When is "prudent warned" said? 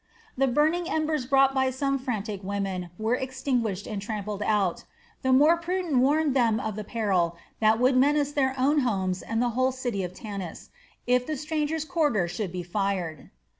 5.57-6.35